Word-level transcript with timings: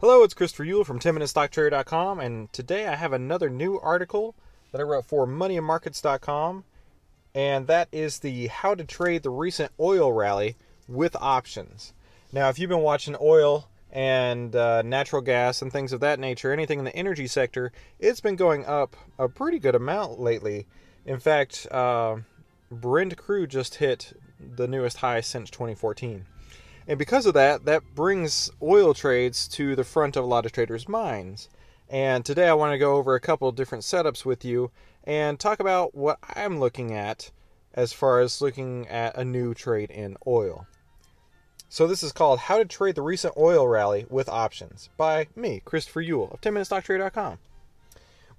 Hello, 0.00 0.22
it's 0.22 0.32
Christopher 0.32 0.64
Uhl 0.64 0.86
from 0.86 1.00
10MinuteStockTrader.com, 1.00 2.20
and 2.20 2.52
today 2.52 2.86
I 2.86 2.94
have 2.94 3.12
another 3.12 3.50
new 3.50 3.80
article 3.80 4.36
that 4.70 4.80
I 4.80 4.84
wrote 4.84 5.06
for 5.06 5.26
MoneyandMarkets.com, 5.26 6.62
and 7.34 7.66
that 7.66 7.88
is 7.90 8.20
the 8.20 8.46
how 8.46 8.76
to 8.76 8.84
trade 8.84 9.24
the 9.24 9.30
recent 9.30 9.72
oil 9.80 10.12
rally 10.12 10.54
with 10.86 11.16
options. 11.16 11.94
Now, 12.32 12.48
if 12.48 12.60
you've 12.60 12.70
been 12.70 12.78
watching 12.78 13.16
oil 13.20 13.68
and 13.90 14.54
uh, 14.54 14.82
natural 14.82 15.20
gas 15.20 15.62
and 15.62 15.72
things 15.72 15.92
of 15.92 15.98
that 15.98 16.20
nature, 16.20 16.52
anything 16.52 16.78
in 16.78 16.84
the 16.84 16.94
energy 16.94 17.26
sector, 17.26 17.72
it's 17.98 18.20
been 18.20 18.36
going 18.36 18.66
up 18.66 18.94
a 19.18 19.28
pretty 19.28 19.58
good 19.58 19.74
amount 19.74 20.20
lately. 20.20 20.68
In 21.06 21.18
fact, 21.18 21.66
uh, 21.72 22.18
Brent 22.70 23.16
crude 23.16 23.50
just 23.50 23.74
hit 23.74 24.12
the 24.38 24.68
newest 24.68 24.98
high 24.98 25.22
since 25.22 25.50
2014. 25.50 26.24
And 26.88 26.98
because 26.98 27.26
of 27.26 27.34
that, 27.34 27.66
that 27.66 27.94
brings 27.94 28.50
oil 28.62 28.94
trades 28.94 29.46
to 29.48 29.76
the 29.76 29.84
front 29.84 30.16
of 30.16 30.24
a 30.24 30.26
lot 30.26 30.46
of 30.46 30.52
traders' 30.52 30.88
minds. 30.88 31.50
And 31.90 32.24
today 32.24 32.48
I 32.48 32.54
want 32.54 32.72
to 32.72 32.78
go 32.78 32.96
over 32.96 33.14
a 33.14 33.20
couple 33.20 33.52
different 33.52 33.84
setups 33.84 34.24
with 34.24 34.42
you 34.42 34.70
and 35.04 35.38
talk 35.38 35.60
about 35.60 35.94
what 35.94 36.18
I'm 36.34 36.58
looking 36.58 36.94
at 36.94 37.30
as 37.74 37.92
far 37.92 38.20
as 38.20 38.40
looking 38.40 38.88
at 38.88 39.16
a 39.18 39.24
new 39.24 39.52
trade 39.52 39.90
in 39.90 40.16
oil. 40.26 40.66
So 41.68 41.86
this 41.86 42.02
is 42.02 42.12
called 42.12 42.38
How 42.40 42.56
to 42.56 42.64
Trade 42.64 42.94
the 42.94 43.02
Recent 43.02 43.34
Oil 43.36 43.68
Rally 43.68 44.06
with 44.08 44.28
Options 44.30 44.88
by 44.96 45.28
me, 45.36 45.60
Christopher 45.66 46.02
Uhl 46.02 46.32
of 46.32 46.40
10MinuteStockTrader.com. 46.40 47.38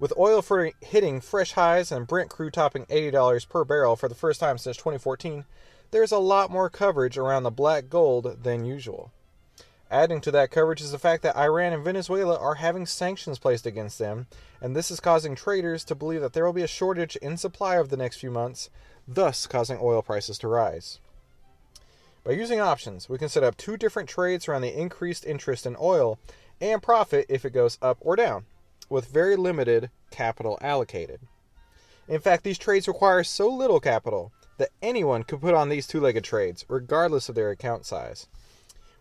With 0.00 0.12
oil 0.18 0.42
hitting 0.80 1.20
fresh 1.20 1.52
highs 1.52 1.92
and 1.92 2.08
Brent 2.08 2.30
crude 2.30 2.54
topping 2.54 2.86
$80 2.86 3.48
per 3.48 3.64
barrel 3.64 3.94
for 3.94 4.08
the 4.08 4.16
first 4.16 4.40
time 4.40 4.58
since 4.58 4.76
2014, 4.76 5.44
there's 5.90 6.12
a 6.12 6.18
lot 6.18 6.50
more 6.50 6.70
coverage 6.70 7.18
around 7.18 7.42
the 7.42 7.50
black 7.50 7.88
gold 7.88 8.42
than 8.42 8.64
usual. 8.64 9.12
Adding 9.90 10.20
to 10.20 10.30
that 10.30 10.52
coverage 10.52 10.80
is 10.80 10.92
the 10.92 11.00
fact 11.00 11.24
that 11.24 11.36
Iran 11.36 11.72
and 11.72 11.82
Venezuela 11.82 12.38
are 12.38 12.56
having 12.56 12.86
sanctions 12.86 13.40
placed 13.40 13.66
against 13.66 13.98
them, 13.98 14.28
and 14.60 14.76
this 14.76 14.90
is 14.90 15.00
causing 15.00 15.34
traders 15.34 15.82
to 15.84 15.96
believe 15.96 16.20
that 16.20 16.32
there 16.32 16.44
will 16.44 16.52
be 16.52 16.62
a 16.62 16.68
shortage 16.68 17.16
in 17.16 17.36
supply 17.36 17.76
over 17.76 17.88
the 17.88 17.96
next 17.96 18.18
few 18.18 18.30
months, 18.30 18.70
thus 19.08 19.48
causing 19.48 19.78
oil 19.82 20.00
prices 20.00 20.38
to 20.38 20.48
rise. 20.48 21.00
By 22.22 22.32
using 22.32 22.60
options, 22.60 23.08
we 23.08 23.18
can 23.18 23.28
set 23.28 23.42
up 23.42 23.56
two 23.56 23.76
different 23.76 24.08
trades 24.08 24.46
around 24.46 24.62
the 24.62 24.78
increased 24.78 25.26
interest 25.26 25.66
in 25.66 25.76
oil 25.80 26.18
and 26.60 26.80
profit 26.80 27.26
if 27.28 27.44
it 27.44 27.52
goes 27.52 27.78
up 27.82 27.98
or 28.00 28.14
down, 28.14 28.44
with 28.88 29.08
very 29.08 29.34
limited 29.34 29.90
capital 30.12 30.56
allocated. 30.60 31.20
In 32.06 32.20
fact, 32.20 32.44
these 32.44 32.58
trades 32.58 32.86
require 32.86 33.24
so 33.24 33.48
little 33.48 33.80
capital 33.80 34.32
that 34.60 34.70
anyone 34.82 35.22
could 35.22 35.40
put 35.40 35.54
on 35.54 35.70
these 35.70 35.86
two 35.86 36.00
legged 36.00 36.22
trades, 36.22 36.66
regardless 36.68 37.30
of 37.30 37.34
their 37.34 37.50
account 37.50 37.86
size. 37.86 38.28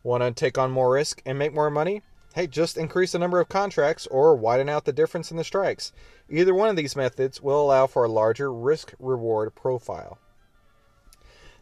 Want 0.04 0.24
to 0.24 0.32
take 0.32 0.58
on 0.58 0.72
more 0.72 0.94
risk 0.94 1.22
and 1.26 1.38
make 1.38 1.54
more 1.54 1.70
money? 1.70 2.02
Hey, 2.34 2.48
just 2.48 2.78
increase 2.78 3.12
the 3.12 3.20
number 3.20 3.42
of 3.42 3.50
contracts 3.50 4.08
or 4.08 4.38
widen 4.38 4.70
out 4.70 4.86
the 4.86 4.94
difference 4.94 5.32
in 5.32 5.36
the 5.38 5.44
strikes. 5.44 5.92
Either 6.30 6.56
one 6.56 6.70
of 6.70 6.78
these 6.78 6.96
methods 6.96 7.42
will 7.42 7.62
allow 7.62 7.88
for 7.88 8.06
a 8.06 8.10
larger 8.10 8.54
risk 8.54 8.94
reward 9.00 9.54
profile. 9.54 10.18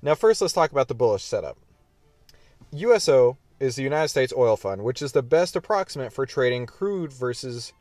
Now, 0.03 0.13
first, 0.13 0.41
let's 0.41 0.53
talk 0.53 0.71
about 0.71 0.89
the 0.89 0.93
bullish 0.93 1.23
setup. 1.23 1.57
USO 2.71 3.39
is 3.59 3.77
the 3.77 3.83
United 3.83 4.09
States 4.09 4.33
Oil 4.37 4.57
Fund, 4.57 4.83
which 4.83 5.01
is 5.01 5.13
the 5.13 5.23
best 5.23 5.55
approximate 5.55 6.13
for 6.13 6.27
trading 6.27 6.67
crude 6.67 7.11
versus 7.11 7.73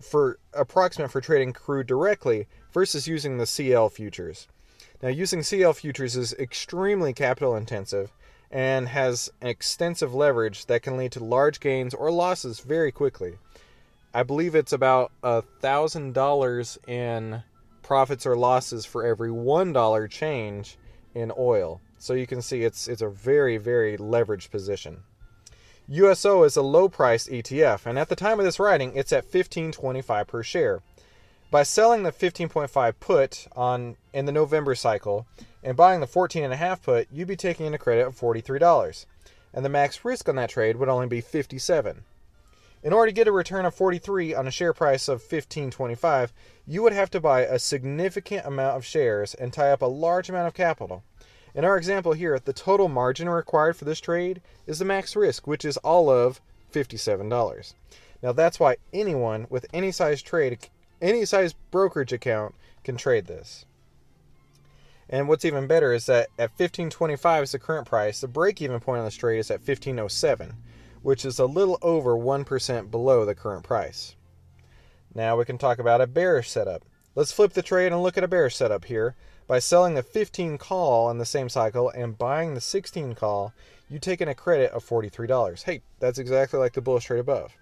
for 0.00 0.40
approximate 0.54 1.12
for 1.12 1.20
trading 1.20 1.52
crude 1.52 1.86
directly 1.86 2.48
versus 2.72 3.06
using 3.06 3.38
the 3.38 3.46
CL 3.46 3.90
futures. 3.90 4.48
Now, 5.02 5.08
using 5.08 5.42
CL 5.42 5.72
futures 5.72 6.16
is 6.16 6.32
extremely 6.34 7.12
capital 7.12 7.56
intensive 7.56 8.12
and 8.52 8.86
has 8.86 9.32
an 9.40 9.48
extensive 9.48 10.14
leverage 10.14 10.66
that 10.66 10.82
can 10.82 10.96
lead 10.96 11.10
to 11.12 11.24
large 11.24 11.58
gains 11.58 11.92
or 11.92 12.12
losses 12.12 12.60
very 12.60 12.92
quickly. 12.92 13.38
I 14.14 14.22
believe 14.22 14.54
it's 14.54 14.72
about 14.72 15.10
a 15.24 15.42
thousand 15.42 16.14
dollars 16.14 16.78
in 16.86 17.42
profits 17.82 18.26
or 18.26 18.36
losses 18.36 18.86
for 18.86 19.04
every 19.04 19.32
one 19.32 19.72
dollar 19.72 20.06
change 20.06 20.78
in 21.14 21.32
oil. 21.36 21.80
So 21.98 22.14
you 22.14 22.28
can 22.28 22.40
see 22.40 22.62
it's 22.62 22.86
it's 22.86 23.02
a 23.02 23.08
very 23.08 23.56
very 23.56 23.96
leveraged 23.96 24.50
position. 24.50 25.02
USO 25.88 26.44
is 26.44 26.56
a 26.56 26.62
low 26.62 26.88
priced 26.88 27.28
ETF, 27.28 27.86
and 27.86 27.98
at 27.98 28.08
the 28.08 28.14
time 28.14 28.38
of 28.38 28.44
this 28.44 28.60
writing, 28.60 28.92
it's 28.94 29.12
at 29.12 29.30
15.25 29.30 30.26
per 30.28 30.42
share. 30.44 30.80
By 31.52 31.64
selling 31.64 32.02
the 32.02 32.12
15.5 32.12 32.94
put 32.98 33.46
on 33.54 33.96
in 34.14 34.24
the 34.24 34.32
November 34.32 34.74
cycle 34.74 35.26
and 35.62 35.76
buying 35.76 36.00
the 36.00 36.06
14.5 36.06 36.80
put, 36.80 37.08
you'd 37.12 37.28
be 37.28 37.36
taking 37.36 37.66
in 37.66 37.74
a 37.74 37.78
credit 37.78 38.06
of 38.06 38.18
$43, 38.18 39.04
and 39.52 39.62
the 39.62 39.68
max 39.68 40.02
risk 40.02 40.30
on 40.30 40.36
that 40.36 40.48
trade 40.48 40.76
would 40.76 40.88
only 40.88 41.08
be 41.08 41.20
57. 41.20 42.04
In 42.82 42.92
order 42.94 43.10
to 43.10 43.14
get 43.14 43.28
a 43.28 43.32
return 43.32 43.66
of 43.66 43.74
43 43.74 44.34
on 44.34 44.48
a 44.48 44.50
share 44.50 44.72
price 44.72 45.08
of 45.08 45.22
15.25, 45.22 46.30
you 46.66 46.82
would 46.82 46.94
have 46.94 47.10
to 47.10 47.20
buy 47.20 47.42
a 47.42 47.58
significant 47.58 48.46
amount 48.46 48.78
of 48.78 48.86
shares 48.86 49.34
and 49.34 49.52
tie 49.52 49.72
up 49.72 49.82
a 49.82 49.86
large 49.86 50.30
amount 50.30 50.48
of 50.48 50.54
capital. 50.54 51.04
In 51.54 51.66
our 51.66 51.76
example 51.76 52.14
here, 52.14 52.38
the 52.38 52.54
total 52.54 52.88
margin 52.88 53.28
required 53.28 53.76
for 53.76 53.84
this 53.84 54.00
trade 54.00 54.40
is 54.66 54.78
the 54.78 54.86
max 54.86 55.14
risk, 55.14 55.46
which 55.46 55.66
is 55.66 55.76
all 55.76 56.08
of 56.08 56.40
$57. 56.72 57.74
Now 58.22 58.32
that's 58.32 58.58
why 58.58 58.76
anyone 58.94 59.46
with 59.50 59.66
any 59.74 59.92
size 59.92 60.22
trade 60.22 60.54
any 61.02 61.26
size 61.26 61.52
brokerage 61.70 62.12
account 62.12 62.54
can 62.84 62.96
trade 62.96 63.26
this. 63.26 63.66
And 65.10 65.28
what's 65.28 65.44
even 65.44 65.66
better 65.66 65.92
is 65.92 66.06
that 66.06 66.28
at 66.38 66.50
1525 66.50 67.42
is 67.42 67.52
the 67.52 67.58
current 67.58 67.86
price, 67.86 68.20
the 68.20 68.28
break-even 68.28 68.80
point 68.80 69.00
on 69.00 69.04
this 69.04 69.14
trade 69.14 69.40
is 69.40 69.50
at 69.50 69.58
1507, 69.58 70.54
which 71.02 71.26
is 71.26 71.38
a 71.38 71.44
little 71.44 71.78
over 71.82 72.14
1% 72.14 72.90
below 72.90 73.26
the 73.26 73.34
current 73.34 73.64
price. 73.64 74.16
Now 75.14 75.36
we 75.36 75.44
can 75.44 75.58
talk 75.58 75.78
about 75.78 76.00
a 76.00 76.06
bearish 76.06 76.48
setup. 76.48 76.84
Let's 77.14 77.32
flip 77.32 77.52
the 77.52 77.60
trade 77.60 77.92
and 77.92 78.02
look 78.02 78.16
at 78.16 78.24
a 78.24 78.28
bearish 78.28 78.56
setup 78.56 78.86
here. 78.86 79.14
By 79.46 79.58
selling 79.58 79.94
the 79.94 80.02
15 80.02 80.56
call 80.56 81.08
on 81.08 81.18
the 81.18 81.26
same 81.26 81.50
cycle 81.50 81.90
and 81.90 82.16
buying 82.16 82.54
the 82.54 82.60
16 82.60 83.14
call, 83.14 83.52
you 83.90 83.98
take 83.98 84.22
in 84.22 84.28
a 84.28 84.34
credit 84.34 84.70
of 84.70 84.88
$43. 84.88 85.64
Hey, 85.64 85.82
that's 85.98 86.18
exactly 86.18 86.58
like 86.58 86.72
the 86.72 86.80
bullish 86.80 87.04
trade 87.04 87.20
above. 87.20 87.52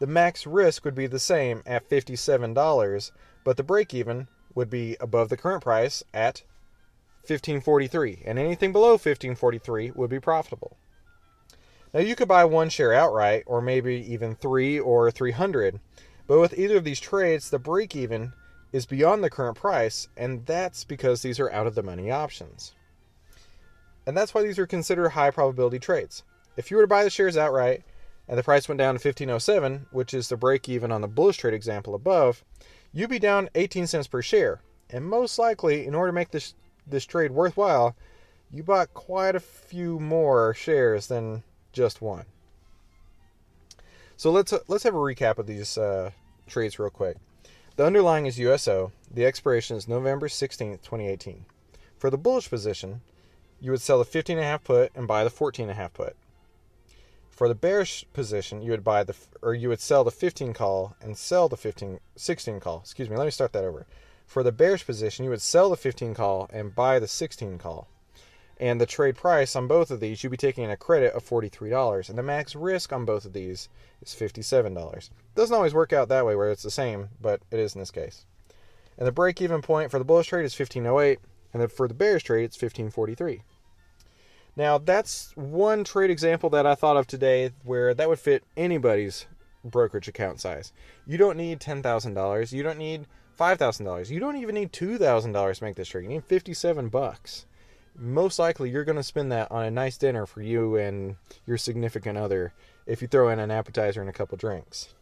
The 0.00 0.06
max 0.06 0.46
risk 0.46 0.84
would 0.84 0.94
be 0.94 1.06
the 1.06 1.18
same 1.18 1.62
at 1.66 1.88
$57, 1.88 3.12
but 3.44 3.56
the 3.56 3.62
break 3.62 3.94
even 3.94 4.28
would 4.54 4.70
be 4.70 4.96
above 5.00 5.28
the 5.28 5.36
current 5.36 5.62
price 5.62 6.02
at 6.12 6.42
1543 7.26 8.22
and 8.26 8.38
anything 8.38 8.72
below 8.72 8.92
1543 8.92 9.92
would 9.92 10.10
be 10.10 10.20
profitable. 10.20 10.76
Now 11.92 12.00
you 12.00 12.16
could 12.16 12.28
buy 12.28 12.44
one 12.44 12.68
share 12.68 12.92
outright 12.92 13.44
or 13.46 13.62
maybe 13.62 13.94
even 14.12 14.34
3 14.34 14.78
or 14.80 15.10
300, 15.10 15.80
but 16.26 16.40
with 16.40 16.58
either 16.58 16.76
of 16.76 16.84
these 16.84 17.00
trades 17.00 17.50
the 17.50 17.58
break 17.58 17.96
even 17.96 18.32
is 18.72 18.86
beyond 18.86 19.22
the 19.22 19.30
current 19.30 19.56
price 19.56 20.08
and 20.16 20.44
that's 20.44 20.84
because 20.84 21.22
these 21.22 21.40
are 21.40 21.50
out 21.50 21.66
of 21.66 21.74
the 21.74 21.82
money 21.82 22.10
options. 22.10 22.74
And 24.06 24.16
that's 24.16 24.34
why 24.34 24.42
these 24.42 24.58
are 24.58 24.66
considered 24.66 25.10
high 25.10 25.30
probability 25.30 25.78
trades. 25.78 26.24
If 26.56 26.70
you 26.70 26.76
were 26.76 26.82
to 26.82 26.88
buy 26.88 27.04
the 27.04 27.10
shares 27.10 27.36
outright 27.36 27.84
and 28.28 28.38
the 28.38 28.42
price 28.42 28.68
went 28.68 28.78
down 28.78 28.94
to 28.94 29.08
1507, 29.08 29.86
which 29.90 30.14
is 30.14 30.28
the 30.28 30.36
break 30.36 30.68
even 30.68 30.90
on 30.90 31.00
the 31.00 31.08
bullish 31.08 31.38
trade 31.38 31.54
example 31.54 31.94
above, 31.94 32.44
you'd 32.92 33.10
be 33.10 33.18
down 33.18 33.50
18 33.54 33.86
cents 33.86 34.06
per 34.06 34.22
share. 34.22 34.60
And 34.90 35.04
most 35.04 35.38
likely, 35.38 35.86
in 35.86 35.94
order 35.94 36.10
to 36.10 36.14
make 36.14 36.30
this 36.30 36.54
this 36.86 37.06
trade 37.06 37.30
worthwhile, 37.30 37.96
you 38.50 38.62
bought 38.62 38.92
quite 38.94 39.34
a 39.34 39.40
few 39.40 39.98
more 39.98 40.54
shares 40.54 41.06
than 41.06 41.42
just 41.72 42.02
one. 42.02 42.24
So 44.16 44.30
let's 44.30 44.54
let's 44.68 44.84
have 44.84 44.94
a 44.94 44.98
recap 44.98 45.38
of 45.38 45.46
these 45.46 45.76
uh, 45.76 46.10
trades 46.46 46.78
real 46.78 46.90
quick. 46.90 47.16
The 47.76 47.84
underlying 47.84 48.26
is 48.26 48.38
USO. 48.38 48.92
The 49.10 49.26
expiration 49.26 49.76
is 49.76 49.88
November 49.88 50.28
16th, 50.28 50.82
2018. 50.82 51.44
For 51.98 52.10
the 52.10 52.18
bullish 52.18 52.48
position, 52.48 53.00
you 53.60 53.72
would 53.72 53.80
sell 53.80 53.98
the 53.98 54.04
15.5 54.04 54.62
put 54.62 54.92
and 54.94 55.08
buy 55.08 55.24
the 55.24 55.30
14.5 55.30 55.92
put. 55.92 56.16
For 57.34 57.48
the 57.48 57.54
bearish 57.56 58.06
position, 58.12 58.62
you 58.62 58.70
would 58.70 58.84
buy 58.84 59.02
the 59.02 59.16
or 59.42 59.54
you 59.54 59.68
would 59.68 59.80
sell 59.80 60.04
the 60.04 60.12
15 60.12 60.52
call 60.52 60.94
and 61.00 61.18
sell 61.18 61.48
the 61.48 61.56
15 61.56 61.98
16 62.14 62.60
call. 62.60 62.78
Excuse 62.78 63.10
me, 63.10 63.16
let 63.16 63.24
me 63.24 63.32
start 63.32 63.52
that 63.54 63.64
over. 63.64 63.86
For 64.24 64.44
the 64.44 64.52
bearish 64.52 64.86
position, 64.86 65.24
you 65.24 65.32
would 65.32 65.42
sell 65.42 65.68
the 65.68 65.76
15 65.76 66.14
call 66.14 66.48
and 66.52 66.76
buy 66.76 67.00
the 67.00 67.08
16 67.08 67.58
call. 67.58 67.88
And 68.56 68.80
the 68.80 68.86
trade 68.86 69.16
price 69.16 69.56
on 69.56 69.66
both 69.66 69.90
of 69.90 69.98
these, 69.98 70.22
you'd 70.22 70.30
be 70.30 70.36
taking 70.36 70.70
a 70.70 70.76
credit 70.76 71.12
of 71.12 71.28
$43. 71.28 72.08
And 72.08 72.16
the 72.16 72.22
max 72.22 72.54
risk 72.54 72.92
on 72.92 73.04
both 73.04 73.24
of 73.24 73.32
these 73.32 73.68
is 74.00 74.14
$57. 74.14 75.10
Doesn't 75.34 75.56
always 75.56 75.74
work 75.74 75.92
out 75.92 76.08
that 76.10 76.24
way 76.24 76.36
where 76.36 76.52
it's 76.52 76.62
the 76.62 76.70
same, 76.70 77.08
but 77.20 77.42
it 77.50 77.58
is 77.58 77.74
in 77.74 77.80
this 77.80 77.90
case. 77.90 78.26
And 78.96 79.08
the 79.08 79.12
break 79.12 79.42
even 79.42 79.60
point 79.60 79.90
for 79.90 79.98
the 79.98 80.04
bullish 80.04 80.28
trade 80.28 80.44
is 80.44 80.56
1508, 80.56 81.18
and 81.52 81.62
then 81.62 81.68
for 81.68 81.88
the 81.88 81.94
bearish 81.94 82.22
trade, 82.22 82.44
it's 82.44 82.62
1543. 82.62 83.42
Now, 84.56 84.78
that's 84.78 85.32
one 85.36 85.82
trade 85.84 86.10
example 86.10 86.50
that 86.50 86.66
I 86.66 86.74
thought 86.74 86.96
of 86.96 87.06
today 87.06 87.50
where 87.64 87.92
that 87.94 88.08
would 88.08 88.20
fit 88.20 88.44
anybody's 88.56 89.26
brokerage 89.64 90.08
account 90.08 90.40
size. 90.40 90.72
You 91.06 91.18
don't 91.18 91.36
need 91.36 91.60
$10,000. 91.60 92.52
You 92.52 92.62
don't 92.62 92.78
need 92.78 93.06
$5,000. 93.38 94.10
You 94.10 94.20
don't 94.20 94.36
even 94.36 94.54
need 94.54 94.72
$2,000 94.72 95.58
to 95.58 95.64
make 95.64 95.76
this 95.76 95.88
trade. 95.88 96.04
You 96.04 96.10
need 96.10 96.24
57 96.24 96.88
bucks. 96.88 97.46
Most 97.96 98.38
likely 98.38 98.70
you're 98.70 98.84
going 98.84 98.96
to 98.96 99.02
spend 99.02 99.32
that 99.32 99.50
on 99.50 99.64
a 99.64 99.70
nice 99.70 99.96
dinner 99.96 100.26
for 100.26 100.42
you 100.42 100.76
and 100.76 101.16
your 101.46 101.56
significant 101.56 102.18
other 102.18 102.52
if 102.86 103.00
you 103.02 103.08
throw 103.08 103.28
in 103.28 103.38
an 103.38 103.50
appetizer 103.50 104.00
and 104.00 104.10
a 104.10 104.14
couple 104.14 104.36
drinks. 104.36 104.94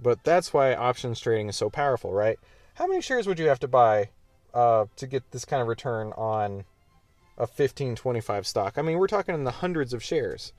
But 0.00 0.22
that's 0.24 0.52
why 0.52 0.74
options 0.74 1.20
trading 1.20 1.48
is 1.48 1.56
so 1.56 1.70
powerful, 1.70 2.12
right? 2.12 2.38
How 2.74 2.86
many 2.86 3.00
shares 3.00 3.26
would 3.26 3.38
you 3.38 3.48
have 3.48 3.58
to 3.60 3.68
buy 3.68 4.10
uh, 4.54 4.86
to 4.96 5.06
get 5.06 5.30
this 5.32 5.44
kind 5.44 5.60
of 5.60 5.68
return 5.68 6.12
on 6.16 6.64
a 7.38 7.42
1525 7.42 8.46
stock? 8.46 8.76
I 8.76 8.82
mean, 8.82 8.98
we're 8.98 9.06
talking 9.06 9.34
in 9.34 9.44
the 9.44 9.50
hundreds 9.50 9.94
of 9.94 10.02
shares. 10.02 10.52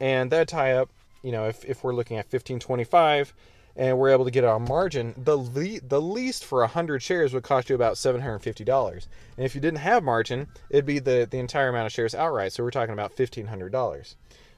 And 0.00 0.32
that 0.32 0.48
tie 0.48 0.72
up, 0.72 0.90
you 1.22 1.30
know, 1.30 1.46
if, 1.46 1.64
if 1.64 1.84
we're 1.84 1.94
looking 1.94 2.16
at 2.16 2.24
1525 2.24 3.34
and 3.76 3.98
we're 3.98 4.08
able 4.08 4.24
to 4.24 4.30
get 4.30 4.44
on 4.44 4.64
margin, 4.64 5.14
the 5.16 5.36
le- 5.36 5.80
the 5.80 6.00
least 6.00 6.44
for 6.44 6.60
100 6.60 7.02
shares 7.02 7.32
would 7.32 7.44
cost 7.44 7.68
you 7.68 7.74
about 7.74 7.94
$750. 7.94 9.06
And 9.36 9.46
if 9.46 9.54
you 9.54 9.60
didn't 9.60 9.78
have 9.78 10.02
margin, 10.02 10.48
it'd 10.70 10.86
be 10.86 10.98
the, 10.98 11.28
the 11.30 11.38
entire 11.38 11.68
amount 11.68 11.86
of 11.86 11.92
shares 11.92 12.14
outright. 12.14 12.52
So 12.52 12.64
we're 12.64 12.70
talking 12.70 12.94
about 12.94 13.14
$1,500. 13.14 14.14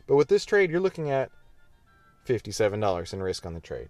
But 0.06 0.16
with 0.16 0.28
this 0.28 0.44
trade, 0.44 0.70
you're 0.70 0.80
looking 0.80 1.10
at 1.10 1.30
$57 2.26 3.12
in 3.12 3.22
risk 3.22 3.44
on 3.44 3.54
the 3.54 3.60
trade. 3.60 3.88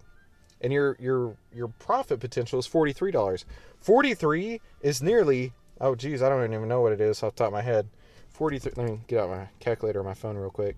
And 0.61 0.71
your 0.71 0.95
your 0.97 1.35
your 1.53 1.67
profit 1.67 2.21
potential 2.21 2.57
is 2.57 2.67
$43. 2.67 3.43
43 3.81 4.61
is 4.81 5.01
nearly 5.01 5.51
oh 5.83 5.95
geez, 5.95 6.23
I 6.23 6.29
don't 6.29 6.51
even 6.51 6.67
know 6.67 6.81
what 6.81 6.93
it 6.93 7.01
is 7.01 7.21
off 7.21 7.35
the 7.35 7.39
top 7.39 7.47
of 7.47 7.53
my 7.53 7.61
head. 7.61 7.87
43 8.31 8.71
let 8.75 8.89
me 8.89 8.99
get 9.07 9.19
out 9.19 9.29
my 9.29 9.49
calculator 9.59 9.99
on 9.99 10.05
my 10.05 10.13
phone 10.13 10.37
real 10.37 10.49
quick. 10.49 10.77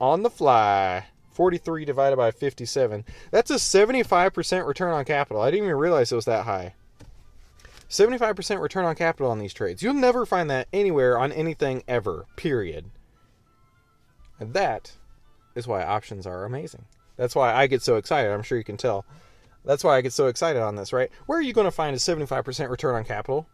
On 0.00 0.22
the 0.22 0.30
fly. 0.30 1.06
43 1.30 1.84
divided 1.84 2.16
by 2.16 2.32
57. 2.32 3.04
That's 3.30 3.52
a 3.52 3.54
75% 3.54 4.66
return 4.66 4.92
on 4.92 5.04
capital. 5.04 5.40
I 5.40 5.52
didn't 5.52 5.66
even 5.66 5.78
realize 5.78 6.10
it 6.10 6.16
was 6.16 6.24
that 6.24 6.44
high. 6.44 6.74
75% 7.88 8.60
return 8.60 8.84
on 8.84 8.96
capital 8.96 9.30
on 9.30 9.38
these 9.38 9.54
trades. 9.54 9.82
You'll 9.82 9.94
never 9.94 10.26
find 10.26 10.50
that 10.50 10.66
anywhere 10.72 11.16
on 11.16 11.30
anything 11.30 11.84
ever, 11.86 12.26
period. 12.36 12.86
And 14.40 14.52
that 14.52 14.92
is 15.54 15.68
why 15.68 15.84
options 15.84 16.26
are 16.26 16.44
amazing. 16.44 16.86
That's 17.16 17.36
why 17.36 17.54
I 17.54 17.68
get 17.68 17.82
so 17.82 17.96
excited. 17.96 18.32
I'm 18.32 18.42
sure 18.42 18.58
you 18.58 18.64
can 18.64 18.76
tell. 18.76 19.06
That's 19.64 19.84
why 19.84 19.96
I 19.96 20.00
get 20.00 20.12
so 20.12 20.26
excited 20.26 20.60
on 20.60 20.74
this, 20.74 20.92
right? 20.92 21.10
Where 21.26 21.38
are 21.38 21.42
you 21.42 21.52
going 21.52 21.66
to 21.66 21.70
find 21.70 21.94
a 21.94 21.98
75% 21.98 22.68
return 22.68 22.96
on 22.96 23.04
capital? 23.04 23.46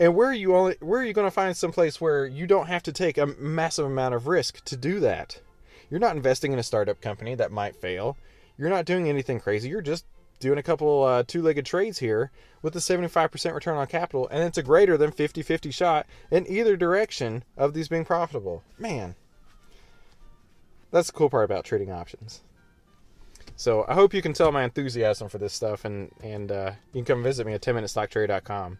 And 0.00 0.14
where 0.14 0.28
are 0.28 0.34
you 0.34 0.56
only 0.56 0.76
where 0.80 1.02
are 1.02 1.04
you 1.04 1.12
going 1.12 1.26
to 1.26 1.30
find 1.30 1.54
some 1.54 1.72
place 1.72 2.00
where 2.00 2.24
you 2.24 2.46
don't 2.46 2.68
have 2.68 2.82
to 2.84 2.92
take 2.92 3.18
a 3.18 3.26
massive 3.26 3.84
amount 3.84 4.14
of 4.14 4.26
risk 4.26 4.64
to 4.64 4.76
do 4.76 4.98
that? 5.00 5.40
You're 5.90 6.00
not 6.00 6.16
investing 6.16 6.54
in 6.54 6.58
a 6.58 6.62
startup 6.62 7.02
company 7.02 7.34
that 7.34 7.52
might 7.52 7.76
fail. 7.76 8.16
You're 8.56 8.70
not 8.70 8.86
doing 8.86 9.10
anything 9.10 9.40
crazy. 9.40 9.68
You're 9.68 9.82
just 9.82 10.06
doing 10.38 10.58
a 10.58 10.62
couple 10.62 11.02
uh, 11.02 11.22
two-legged 11.26 11.66
trades 11.66 11.98
here 11.98 12.30
with 12.62 12.74
a 12.74 12.78
75% 12.78 13.54
return 13.54 13.76
on 13.76 13.86
capital 13.88 14.26
and 14.28 14.42
it's 14.42 14.56
a 14.56 14.62
greater 14.62 14.96
than 14.96 15.12
50-50 15.12 15.72
shot 15.72 16.06
in 16.30 16.50
either 16.50 16.78
direction 16.78 17.44
of 17.58 17.74
these 17.74 17.88
being 17.88 18.06
profitable. 18.06 18.62
Man, 18.78 19.16
that's 20.90 21.08
the 21.08 21.12
cool 21.12 21.28
part 21.28 21.44
about 21.44 21.66
trading 21.66 21.92
options. 21.92 22.40
So 23.54 23.84
I 23.86 23.92
hope 23.92 24.14
you 24.14 24.22
can 24.22 24.32
tell 24.32 24.50
my 24.50 24.64
enthusiasm 24.64 25.28
for 25.28 25.36
this 25.36 25.52
stuff, 25.52 25.84
and 25.84 26.10
and 26.22 26.50
uh, 26.50 26.72
you 26.94 27.04
can 27.04 27.16
come 27.16 27.22
visit 27.22 27.46
me 27.46 27.52
at 27.52 27.60
10minutestocktrade.com. 27.60 28.78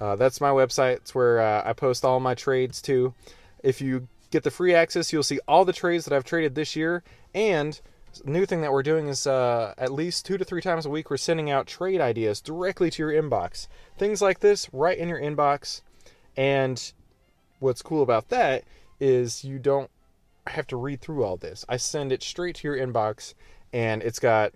Uh, 0.00 0.16
that's 0.16 0.40
my 0.40 0.50
website. 0.50 0.96
It's 0.96 1.14
where 1.14 1.40
uh, 1.40 1.62
I 1.64 1.72
post 1.72 2.04
all 2.04 2.20
my 2.20 2.34
trades 2.34 2.82
to. 2.82 3.14
If 3.62 3.80
you 3.80 4.08
get 4.30 4.42
the 4.42 4.50
free 4.50 4.74
access, 4.74 5.12
you'll 5.12 5.22
see 5.22 5.40
all 5.46 5.64
the 5.64 5.72
trades 5.72 6.04
that 6.04 6.14
I've 6.14 6.24
traded 6.24 6.54
this 6.54 6.74
year. 6.74 7.02
And 7.34 7.80
new 8.24 8.46
thing 8.46 8.60
that 8.62 8.72
we're 8.72 8.82
doing 8.82 9.08
is 9.08 9.26
uh, 9.26 9.74
at 9.78 9.92
least 9.92 10.26
two 10.26 10.36
to 10.38 10.44
three 10.44 10.60
times 10.60 10.86
a 10.86 10.90
week, 10.90 11.10
we're 11.10 11.16
sending 11.16 11.50
out 11.50 11.66
trade 11.66 12.00
ideas 12.00 12.40
directly 12.40 12.90
to 12.90 13.02
your 13.02 13.12
inbox. 13.12 13.68
Things 13.98 14.20
like 14.20 14.40
this 14.40 14.68
right 14.72 14.98
in 14.98 15.08
your 15.08 15.20
inbox. 15.20 15.82
And 16.36 16.92
what's 17.60 17.82
cool 17.82 18.02
about 18.02 18.28
that 18.30 18.64
is 19.00 19.44
you 19.44 19.58
don't 19.58 19.90
have 20.46 20.66
to 20.68 20.76
read 20.76 21.00
through 21.00 21.24
all 21.24 21.36
this. 21.36 21.64
I 21.68 21.76
send 21.76 22.12
it 22.12 22.22
straight 22.22 22.56
to 22.56 22.68
your 22.68 22.76
inbox, 22.76 23.34
and 23.72 24.02
it's 24.02 24.18
got 24.18 24.52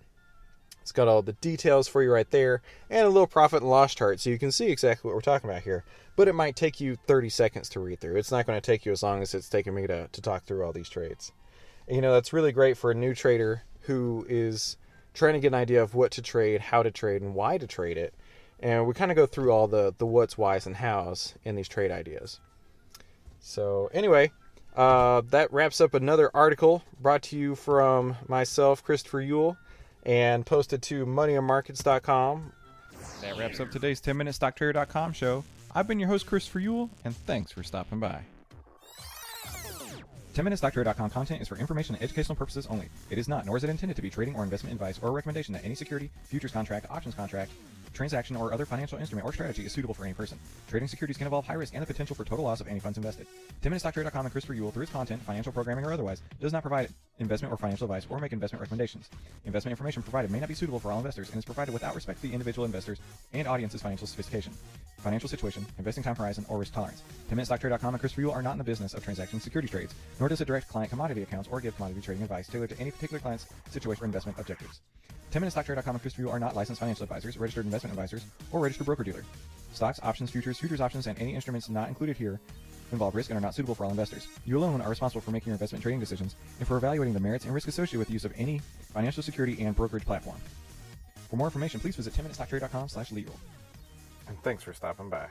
it's 0.86 0.92
got 0.92 1.08
all 1.08 1.20
the 1.20 1.32
details 1.32 1.88
for 1.88 2.00
you 2.00 2.12
right 2.12 2.30
there, 2.30 2.62
and 2.88 3.04
a 3.04 3.08
little 3.08 3.26
profit 3.26 3.60
and 3.60 3.68
loss 3.68 3.92
chart, 3.92 4.20
so 4.20 4.30
you 4.30 4.38
can 4.38 4.52
see 4.52 4.66
exactly 4.66 5.08
what 5.08 5.16
we're 5.16 5.20
talking 5.20 5.50
about 5.50 5.62
here. 5.62 5.82
But 6.14 6.28
it 6.28 6.34
might 6.36 6.54
take 6.54 6.80
you 6.80 6.94
30 6.94 7.28
seconds 7.28 7.68
to 7.70 7.80
read 7.80 7.98
through. 7.98 8.14
It's 8.14 8.30
not 8.30 8.46
going 8.46 8.56
to 8.56 8.64
take 8.64 8.86
you 8.86 8.92
as 8.92 9.02
long 9.02 9.20
as 9.20 9.34
it's 9.34 9.48
taken 9.48 9.74
me 9.74 9.88
to, 9.88 10.06
to 10.06 10.22
talk 10.22 10.44
through 10.44 10.64
all 10.64 10.72
these 10.72 10.88
trades. 10.88 11.32
And, 11.88 11.96
you 11.96 12.02
know, 12.02 12.12
that's 12.12 12.32
really 12.32 12.52
great 12.52 12.76
for 12.78 12.92
a 12.92 12.94
new 12.94 13.16
trader 13.16 13.64
who 13.80 14.24
is 14.28 14.76
trying 15.12 15.32
to 15.32 15.40
get 15.40 15.48
an 15.48 15.54
idea 15.54 15.82
of 15.82 15.96
what 15.96 16.12
to 16.12 16.22
trade, 16.22 16.60
how 16.60 16.84
to 16.84 16.92
trade, 16.92 17.20
and 17.20 17.34
why 17.34 17.58
to 17.58 17.66
trade 17.66 17.98
it. 17.98 18.14
And 18.60 18.86
we 18.86 18.94
kind 18.94 19.10
of 19.10 19.16
go 19.16 19.26
through 19.26 19.50
all 19.50 19.66
the, 19.66 19.92
the 19.98 20.06
what's, 20.06 20.38
why's, 20.38 20.68
and 20.68 20.76
how's 20.76 21.34
in 21.42 21.56
these 21.56 21.66
trade 21.66 21.90
ideas. 21.90 22.38
So, 23.40 23.90
anyway, 23.92 24.30
uh, 24.76 25.22
that 25.30 25.52
wraps 25.52 25.80
up 25.80 25.94
another 25.94 26.30
article 26.32 26.84
brought 27.00 27.22
to 27.22 27.36
you 27.36 27.56
from 27.56 28.14
myself, 28.28 28.84
Christopher 28.84 29.22
Uhl, 29.22 29.56
and 30.06 30.46
posted 30.46 30.80
to 30.84 31.04
moneyandmarkets.com. 31.04 32.52
That 33.20 33.36
wraps 33.36 33.60
up 33.60 33.70
today's 33.70 34.00
10MinuteStockTrader.com 34.00 35.12
show. 35.12 35.44
I've 35.74 35.86
been 35.86 35.98
your 35.98 36.08
host, 36.08 36.26
Christopher 36.26 36.60
Uhl, 36.60 36.88
and 37.04 37.14
thanks 37.14 37.52
for 37.52 37.62
stopping 37.62 38.00
by. 38.00 38.20
10MinuteStockTrader.com 40.34 41.10
content 41.10 41.42
is 41.42 41.48
for 41.48 41.56
information 41.56 41.94
and 41.94 42.04
educational 42.04 42.36
purposes 42.36 42.66
only. 42.66 42.88
It 43.10 43.18
is 43.18 43.26
not, 43.26 43.46
nor 43.46 43.56
is 43.56 43.64
it 43.64 43.70
intended 43.70 43.96
to 43.96 44.02
be 44.02 44.10
trading 44.10 44.36
or 44.36 44.44
investment 44.44 44.72
advice 44.72 45.00
or 45.02 45.08
a 45.08 45.12
recommendation 45.12 45.54
that 45.54 45.64
any 45.64 45.74
security, 45.74 46.10
futures 46.24 46.52
contract, 46.52 46.86
options 46.90 47.14
contract, 47.14 47.50
transaction, 47.96 48.36
or 48.36 48.52
other 48.52 48.64
financial 48.64 48.98
instrument 48.98 49.26
or 49.26 49.32
strategy 49.32 49.66
is 49.66 49.72
suitable 49.72 49.94
for 49.94 50.04
any 50.04 50.14
person. 50.14 50.38
Trading 50.68 50.86
securities 50.86 51.16
can 51.16 51.26
involve 51.26 51.46
high 51.46 51.54
risk 51.54 51.74
and 51.74 51.82
the 51.82 51.86
potential 51.86 52.14
for 52.14 52.24
total 52.24 52.44
loss 52.44 52.60
of 52.60 52.68
any 52.68 52.78
funds 52.78 52.98
invested. 52.98 53.26
10MinuteStockTrader.com 53.62 54.26
and 54.26 54.32
Christopher 54.32 54.54
Uhl, 54.54 54.72
through 54.72 54.82
its 54.82 54.92
content, 54.92 55.22
financial 55.22 55.52
programming, 55.52 55.84
or 55.84 55.92
otherwise, 55.92 56.22
does 56.40 56.52
not 56.52 56.62
provide 56.62 56.90
investment 57.18 57.52
or 57.52 57.56
financial 57.56 57.86
advice 57.86 58.06
or 58.10 58.18
make 58.18 58.32
investment 58.32 58.60
recommendations. 58.60 59.08
Investment 59.44 59.72
information 59.72 60.02
provided 60.02 60.30
may 60.30 60.38
not 60.38 60.48
be 60.48 60.54
suitable 60.54 60.78
for 60.78 60.92
all 60.92 60.98
investors 60.98 61.30
and 61.30 61.38
is 61.38 61.44
provided 61.44 61.72
without 61.72 61.94
respect 61.94 62.20
to 62.20 62.28
the 62.28 62.32
individual 62.32 62.64
investors 62.64 62.98
and 63.32 63.48
audience's 63.48 63.82
financial 63.82 64.06
sophistication, 64.06 64.52
financial 64.98 65.28
situation, 65.28 65.64
investing 65.78 66.04
time 66.04 66.16
horizon, 66.16 66.44
or 66.48 66.58
risk 66.58 66.74
tolerance. 66.74 67.02
10MinuteStockTrader.com 67.30 67.94
and 67.94 68.00
Christopher 68.00 68.22
Uhl 68.22 68.34
are 68.34 68.42
not 68.42 68.52
in 68.52 68.58
the 68.58 68.64
business 68.64 68.94
of 68.94 69.02
transacting 69.02 69.40
security 69.40 69.68
trades, 69.68 69.94
nor 70.20 70.28
does 70.28 70.40
it 70.40 70.46
direct 70.46 70.68
client 70.68 70.90
commodity 70.90 71.22
accounts 71.22 71.48
or 71.50 71.60
give 71.60 71.74
commodity 71.76 72.00
trading 72.00 72.22
advice 72.22 72.46
tailored 72.48 72.70
to 72.70 72.78
any 72.78 72.90
particular 72.90 73.20
client's 73.20 73.46
situation 73.70 74.02
or 74.02 74.06
investment 74.06 74.38
objectives. 74.38 74.80
10MinuteStockTrader.com 75.36 75.96
and 75.96 76.02
Uhl 76.02 76.32
are 76.32 76.40
not 76.40 76.56
licensed 76.56 76.80
financial 76.80 77.02
advisors, 77.02 77.36
registered 77.36 77.66
investment 77.66 77.92
advisors, 77.92 78.24
or 78.52 78.60
registered 78.60 78.86
broker-dealer. 78.86 79.22
Stocks, 79.72 80.00
options, 80.02 80.30
futures, 80.30 80.58
futures 80.58 80.80
options, 80.80 81.06
and 81.06 81.18
any 81.18 81.34
instruments 81.34 81.68
not 81.68 81.88
included 81.88 82.16
here 82.16 82.40
involve 82.92 83.14
risk 83.14 83.30
and 83.30 83.36
are 83.36 83.40
not 83.40 83.54
suitable 83.54 83.74
for 83.74 83.84
all 83.84 83.90
investors. 83.90 84.28
You 84.46 84.58
alone 84.58 84.80
are 84.80 84.88
responsible 84.88 85.20
for 85.20 85.32
making 85.32 85.48
your 85.48 85.54
investment 85.54 85.82
trading 85.82 86.00
decisions 86.00 86.36
and 86.58 86.66
for 86.66 86.76
evaluating 86.76 87.12
the 87.12 87.20
merits 87.20 87.44
and 87.44 87.52
risk 87.52 87.68
associated 87.68 87.98
with 87.98 88.08
the 88.08 88.14
use 88.14 88.24
of 88.24 88.32
any 88.36 88.60
financial 88.94 89.22
security 89.22 89.62
and 89.62 89.76
brokerage 89.76 90.06
platform. 90.06 90.38
For 91.28 91.36
more 91.36 91.48
information, 91.48 91.80
please 91.80 91.96
visit 91.96 92.14
10minutestocktrader.com 92.14 92.88
slash 92.88 93.12
legal. 93.12 93.34
And 94.28 94.40
thanks 94.42 94.62
for 94.62 94.72
stopping 94.72 95.10
by. 95.10 95.26